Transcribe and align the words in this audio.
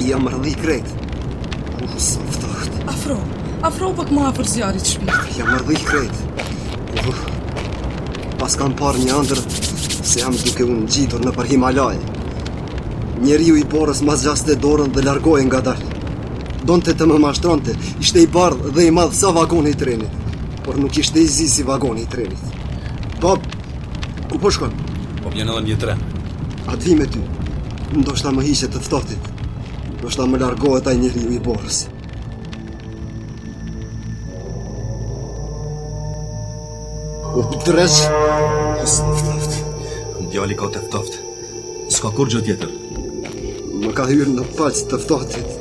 Jam 0.00 0.26
rëdhi 0.28 0.54
krejt. 0.56 0.86
U 1.84 1.88
së 1.98 2.20
mftoht. 2.28 2.72
Afro, 2.88 3.18
afro 3.62 3.92
pak 3.96 4.10
ma 4.14 4.32
për 4.34 4.48
zjarit 4.48 4.86
shpirt. 4.94 5.34
Jam 5.38 5.50
rëdhi 5.52 5.76
krejt. 5.86 7.02
Uh, 7.02 7.20
pas 8.40 8.56
kam 8.58 8.72
par 8.78 8.96
një 8.98 9.12
andër 9.20 9.42
se 10.02 10.20
jam 10.22 10.36
duke 10.36 10.64
unë 10.66 10.88
gjitur 10.90 11.22
në 11.24 11.34
për 11.36 11.50
Himalaj. 11.52 12.00
Njeri 13.22 13.46
ju 13.50 13.56
i 13.60 13.66
borës 13.72 14.00
mas 14.06 14.24
gjaste 14.26 14.56
dorën 14.62 14.90
dhe 14.94 15.04
largohen 15.06 15.48
nga 15.50 15.60
dalë. 15.68 15.90
Donte 16.66 16.94
të 16.94 17.06
më 17.10 17.18
mashtronte, 17.22 17.74
ishte 18.02 18.22
i 18.22 18.28
bardhë 18.30 18.70
dhe 18.74 18.86
i 18.88 18.94
madhë 18.94 19.18
sa 19.18 19.30
vagoni 19.34 19.74
i 19.74 19.78
trenit. 19.78 20.20
Por 20.66 20.78
nuk 20.78 20.98
ishte 21.02 21.18
i 21.20 21.26
zi 21.30 21.48
si 21.50 21.66
vagoni 21.66 22.04
i 22.06 22.10
trenit. 22.10 22.98
Po, 23.22 23.34
ku 24.30 24.38
po 24.38 24.50
shkon? 24.54 24.74
Po 25.24 25.30
bjene 25.34 25.58
një 25.66 25.78
tren. 25.84 26.02
A 26.70 26.74
të 26.76 26.84
vime 26.86 27.06
ty, 27.10 27.22
ndoshta 27.98 28.30
më 28.34 28.46
hishe 28.46 28.70
të 28.70 28.82
thotit. 28.86 29.31
Në 30.02 30.10
ta 30.18 30.24
më 30.26 30.38
largohet 30.42 30.82
taj 30.82 30.96
njëri 30.98 31.20
i 31.30 31.36
borës. 31.46 31.76
U 37.38 37.44
pëtërës? 37.52 37.94
Së 38.94 39.06
në 39.06 39.14
fëtoftë. 39.20 39.60
Në 40.16 40.26
djali 40.32 40.58
ka 40.58 40.72
të 40.74 40.82
fëtoftë. 40.88 41.20
Ska 41.94 42.10
kur 42.18 42.32
gjë 42.34 42.42
tjetër? 42.48 42.74
Më 43.84 43.94
ka 43.94 44.08
hyrë 44.10 44.34
në 44.34 44.48
palcë 44.58 44.90
të 44.90 45.00
fëtoftit. 45.04 45.54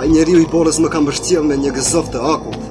A 0.00 0.10
njëri 0.10 0.40
i 0.42 0.48
borës 0.50 0.82
më 0.82 0.90
ka 0.90 1.04
mbërshqia 1.06 1.46
me 1.46 1.60
një 1.62 1.74
gëzoftë 1.78 2.26
akut. 2.34 2.63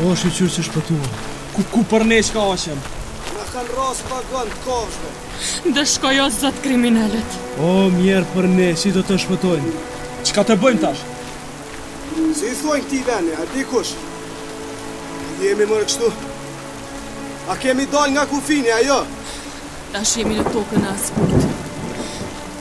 O, 0.00 0.08
është 0.14 0.28
i 0.30 0.34
qyrë 0.38 0.52
që 0.56 0.62
shpëtua. 0.68 1.08
Ku, 1.52 1.64
ku 1.74 1.82
për 1.90 2.04
ne 2.08 2.16
që 2.24 2.32
ka 2.32 2.42
oqem? 2.54 2.78
Në 3.36 3.42
kanë 3.52 3.72
rrasë 3.76 4.06
pagon 4.08 4.52
të 4.52 4.58
kovshme. 4.66 5.10
Dhe 5.76 5.82
shkojo 5.94 6.28
zëtë 6.38 6.62
kriminalet. 6.64 7.34
O, 7.60 7.68
mjerë 7.96 8.28
për 8.32 8.48
ne, 8.54 8.68
si 8.82 8.92
do 8.94 9.02
të 9.04 9.18
shpëtojnë? 9.26 9.72
Që 10.24 10.36
ka 10.38 10.44
të 10.48 10.56
bëjmë 10.62 10.82
tash? 10.84 11.02
Si 12.38 12.48
i 12.48 12.56
thonë 12.62 12.84
këti 12.86 13.00
vene, 13.08 13.34
a 13.36 13.44
di 13.52 13.64
kush? 13.68 13.92
Ndi 15.34 15.50
jemi 15.50 15.66
mërë 15.68 15.88
kështu? 15.90 16.08
A 17.52 17.56
kemi 17.60 17.84
dal 17.92 18.14
nga 18.14 18.24
kufini, 18.30 18.70
a 18.72 18.78
jo? 18.86 18.98
Tash 19.92 20.14
jemi 20.22 20.38
në 20.40 20.46
tokën 20.54 20.86
askujt. 20.94 21.50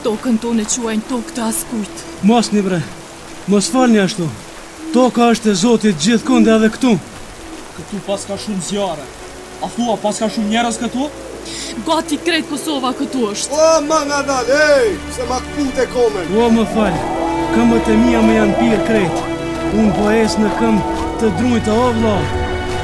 Tokën 0.03 0.41
tonë 0.43 0.65
e 0.65 0.73
quajnë 0.75 1.07
tokë 1.13 1.37
të 1.39 1.47
askujt. 1.47 2.03
Mos 2.27 2.51
një 2.51 2.65
bre, 2.67 2.81
mos 3.47 3.71
falë 3.71 3.93
një 3.95 4.03
ashtu. 4.09 4.27
Toka 4.91 5.29
është 5.31 5.53
e 5.53 5.55
zotit 5.63 6.03
gjithë 6.03 6.27
kunde 6.27 6.51
edhe 6.57 6.67
këtu. 6.75 6.93
Këtu 7.81 7.97
pas 8.05 8.21
ka 8.29 8.35
shumë 8.37 8.61
zjarë. 8.69 9.03
A 9.65 9.67
thua 9.75 9.95
pas 10.01 10.19
ka 10.21 10.27
shumë 10.29 10.51
njerës 10.53 10.75
këtu? 10.83 11.05
Gati 11.87 12.19
krejt 12.25 12.49
Kosova 12.51 12.91
këtu 12.99 13.21
është. 13.31 13.57
O, 13.57 13.69
ma 13.89 13.97
nga 14.05 14.19
dalë, 14.29 14.59
ej, 14.75 14.91
se 15.15 15.25
ma 15.31 15.39
këtu 15.47 15.65
të 15.79 15.87
komen. 15.95 16.29
O, 16.43 16.47
më 16.57 16.65
falë, 16.75 16.99
këmët 17.55 17.89
e 17.93 17.95
mija 18.03 18.21
me 18.27 18.37
janë 18.37 18.57
pirë 18.59 18.81
krejt. 18.89 19.23
Unë 19.71 19.91
po 19.97 20.11
esë 20.21 20.43
në 20.45 20.51
këmë 20.61 20.99
të 21.23 21.31
drujtë, 21.39 21.79
o, 21.79 21.89
vlo. 21.97 22.13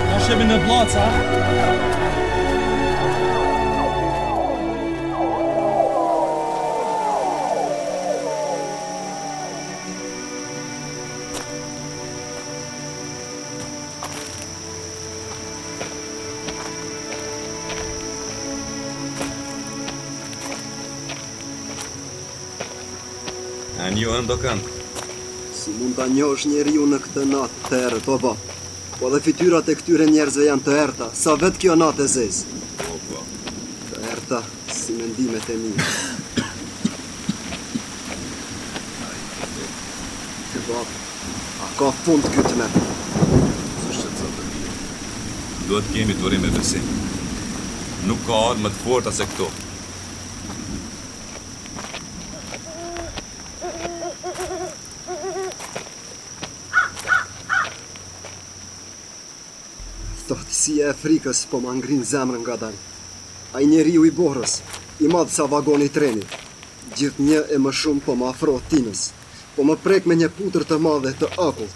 Ka 0.10 0.24
shemi 0.26 0.50
në 0.50 0.60
blaca, 0.66 1.06
a? 1.06 1.94
A 23.78 23.90
një 23.94 24.10
e 24.20 24.22
ndokan? 24.26 24.58
Si 25.54 25.70
mund 25.78 25.94
të 26.00 26.08
njohësh 26.10 26.46
njeri 26.50 26.72
ju 26.76 26.86
në 26.90 26.98
këtë 27.04 27.26
natë 27.30 27.68
të 27.68 27.82
erë, 27.88 27.98
të 28.08 28.16
ba. 28.24 28.32
Po 28.98 29.12
dhe 29.14 29.20
fityrat 29.28 29.68
e 29.70 29.76
këtyre 29.78 30.08
njerëzve 30.10 30.48
janë 30.48 30.66
të 30.68 30.74
erëta, 30.84 31.10
sa 31.20 31.36
vetë 31.44 31.62
kjo 31.62 31.76
natë 31.78 32.06
e 32.06 32.08
zezë. 32.14 32.58
Po, 32.80 32.96
po. 33.10 33.22
Të 33.90 34.02
erëta, 34.14 34.40
si 34.80 34.96
mendimet 34.98 35.50
e 35.54 35.58
mi. 35.62 35.74
Të 40.56 40.64
ba, 40.72 40.82
po, 40.90 41.38
a 41.68 41.70
ka 41.84 41.92
fund 42.08 42.32
këtë 42.40 42.56
me. 42.64 42.72
Së 42.80 43.94
shëtë 44.00 44.18
zë 44.24 44.34
të 44.40 44.50
bje. 44.58 44.76
Do 45.70 45.84
të 45.86 45.94
kemi 46.00 46.18
të 46.18 46.26
vërim 46.28 46.50
e 46.50 46.56
vësi. 46.58 46.82
Nuk 48.10 48.26
ka 48.26 48.44
arë 48.50 48.66
më 48.66 48.74
të 48.74 48.86
forta 48.90 49.14
se 49.22 49.30
këto. 49.36 49.54
si 60.58 60.80
e 60.90 60.94
frikës 61.02 61.44
po 61.52 61.60
më 61.62 61.70
angrinë 61.76 62.08
zemrën 62.12 62.42
nga 62.44 62.56
dalë. 62.64 62.80
A 63.56 63.62
i 63.64 63.68
njeri 63.72 63.94
u 64.02 64.06
i 64.08 64.12
borës, 64.20 64.58
i 65.04 65.08
madhë 65.14 65.36
sa 65.36 65.46
vagoni 65.54 65.88
i 65.88 65.94
treni. 65.98 66.26
Gjithë 67.00 67.26
një 67.30 67.42
e 67.56 67.60
më 67.64 67.74
shumë 67.80 68.04
po 68.06 68.16
më 68.20 68.30
afro 68.32 68.58
tinës, 68.72 69.04
po 69.56 69.66
më 69.70 69.78
prek 69.86 70.08
me 70.10 70.18
një 70.20 70.32
putër 70.40 70.66
të 70.70 70.80
madhe 70.88 71.14
të 71.22 71.30
akull. 71.48 71.72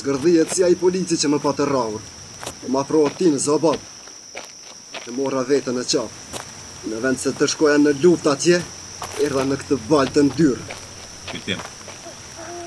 Zgërdhije 0.00 0.44
të 0.46 0.54
si 0.58 0.64
a 0.66 0.70
i 0.72 0.78
polici 0.80 1.16
që 1.20 1.30
më 1.32 1.40
patë 1.46 1.68
rraur, 1.70 2.00
po 2.60 2.72
më 2.72 2.82
afro 2.82 3.04
o 3.10 3.38
zobat. 3.46 3.92
E 5.08 5.12
mora 5.18 5.44
vetë 5.50 5.74
në 5.76 5.84
qafë, 5.92 6.40
në 6.90 7.00
vend 7.04 7.22
se 7.22 7.32
të 7.32 7.46
shkoja 7.52 7.78
në 7.82 7.94
luft 8.02 8.26
atje, 8.32 8.60
erda 9.28 9.44
në 9.46 9.58
këtë 9.62 9.78
balë 9.90 10.12
të 10.16 10.26
ndyrë. 10.28 10.66
Kytim, 11.30 11.62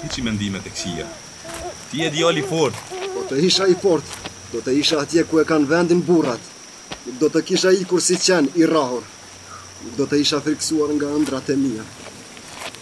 i 0.06 0.08
që 0.08 0.20
i 0.22 0.26
mendime 0.28 0.64
të 0.64 0.70
kësia? 0.76 1.08
Ti 1.92 2.08
e 2.08 2.10
di 2.12 2.46
fort. 2.52 2.78
Po 3.16 3.28
të 3.30 3.44
isha 3.46 3.68
i 3.68 3.76
fort, 3.84 4.06
Do 4.52 4.60
të 4.66 4.74
isha 4.82 4.98
atje 5.04 5.22
ku 5.30 5.38
e 5.40 5.44
kanë 5.46 5.68
vendin 5.70 6.00
burrat. 6.06 6.42
Do 7.22 7.28
të 7.30 7.42
kisha 7.52 7.70
ikur 7.84 8.02
si 8.02 8.16
qen 8.18 8.48
i 8.58 8.66
rrahur. 8.66 9.04
Do 9.98 10.08
të 10.10 10.18
isha 10.24 10.40
friksuar 10.42 10.94
nga 10.98 11.12
ëndrat 11.18 11.52
e 11.54 11.56
mia. 11.60 11.86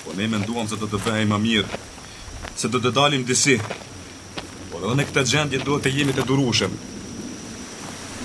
Po 0.04 0.14
ne 0.20 0.28
menduam 0.32 0.70
se 0.72 0.80
do 0.80 0.88
të 0.88 1.02
bëhej 1.06 1.26
më 1.32 1.40
mirë. 1.46 1.80
Se 2.62 2.72
do 2.72 2.80
të 2.84 2.94
dalim 2.96 3.26
disi. 3.28 3.58
Por 4.72 4.86
edhe 4.88 4.96
në 5.02 5.08
këtë 5.10 5.26
gjendje 5.34 5.60
duhet 5.68 5.86
të 5.90 5.94
jemi 5.98 6.16
të 6.16 6.26
durueshëm. 6.32 6.78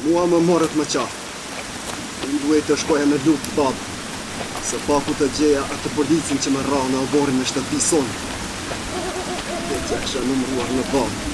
Mua 0.06 0.23
më 0.31 0.41
morët 0.47 0.79
më 0.79 0.87
qafë. 0.94 1.21
Unë 2.29 2.39
duhet 2.47 2.71
të 2.71 2.79
shkoja 2.85 3.11
me 3.11 3.19
lutë 3.27 3.49
të 3.50 3.59
babë. 3.59 3.91
Se 4.71 4.81
paku 4.87 5.19
të 5.19 5.33
gjeja 5.41 5.67
atë 5.77 5.94
policin 5.99 6.39
që 6.47 6.55
më 6.56 6.62
rra 6.71 6.83
në 6.93 7.03
alborin 7.03 7.43
e 7.43 7.50
shtetë 7.50 7.83
sonë. 7.91 8.17
Dhe 8.73 9.85
gjekësha 9.91 10.29
në 10.31 10.41
mruar 10.47 10.75
në 10.79 10.91
babë 10.94 11.31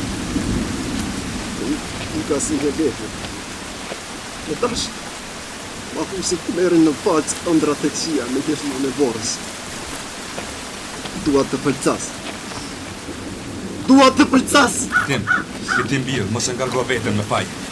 ka 2.28 2.36
si 2.44 2.56
në 2.60 2.70
vete. 2.76 3.06
Në 4.48 4.56
tash, 4.60 4.82
ma 5.96 6.04
ku 6.10 6.20
se 6.30 6.36
të 6.44 6.54
merën 6.58 6.82
në 6.84 6.92
faqë 7.02 7.34
të 7.34 7.76
të 7.82 7.90
qia 8.00 8.26
me 8.34 8.42
gjithë 8.48 8.72
më 8.75 8.80
në 8.84 8.90
borës. 8.98 9.32
Dua 11.26 11.44
të 11.52 11.60
përcas. 11.64 12.08
Dua 13.88 14.08
të 14.19 14.26
përcas! 14.32 14.75
Tim, 15.08 15.25
i 15.80 15.86
tim 15.92 16.04
birë, 16.08 16.26
mësë 16.34 16.56
nga 16.58 16.66
rgo 16.69 16.82
vete 16.90 17.14
me 17.16 17.25
fajë. 17.30 17.62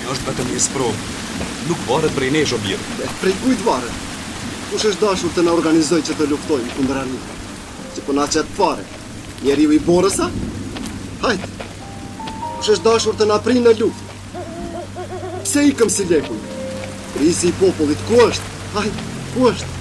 Një 0.00 0.12
është 0.12 0.28
vetëm 0.28 0.52
një 0.54 0.62
sprovë. 0.66 1.08
Nuk 1.70 1.82
varet 1.88 2.14
prej 2.18 2.30
nesho 2.36 2.60
birë. 2.62 3.08
prej 3.24 3.32
kujtë 3.42 3.66
varet. 3.70 4.04
Kush 4.70 4.86
është 4.92 5.02
dashur 5.06 5.34
të 5.34 5.44
në 5.46 5.56
organizoj 5.58 6.00
që 6.06 6.14
të 6.20 6.30
luftojmë 6.34 6.76
kundër 6.78 7.02
një? 7.10 7.18
Që 7.96 8.06
përna 8.06 8.28
po 8.30 8.34
qëtë 8.36 8.54
fare, 8.60 8.86
njeri 9.42 9.66
ju 9.66 9.72
i 9.74 9.80
borësa? 9.88 10.28
Hajtë, 11.24 11.66
që 12.64 12.72
është 12.72 12.84
dashur 12.84 13.16
të 13.18 13.26
napri 13.28 13.60
në 13.64 13.74
luftë. 13.80 14.16
Se 15.50 15.64
i 15.68 15.72
këmë 15.80 15.94
si 15.96 16.06
lekuj? 16.10 16.36
Risi 17.20 17.50
i 17.50 17.54
popullit, 17.60 18.02
ku 18.08 18.20
është? 18.26 18.54
Aj, 18.82 18.90
ku 19.34 19.48
është? 19.50 19.76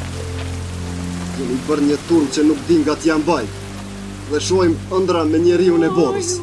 Këmë 1.38 1.60
për 1.70 1.84
një 1.90 2.00
turnë 2.10 2.34
që 2.38 2.48
nuk 2.52 2.64
din 2.72 2.84
nga 2.88 2.98
t'jam 3.04 3.24
bajt, 3.32 3.60
dhe 4.32 4.42
shojmë 4.50 4.94
ëndra 5.00 5.26
me 5.34 5.42
njeri 5.48 5.72
unë 5.78 5.90
e 5.94 5.98
borës. 6.02 6.38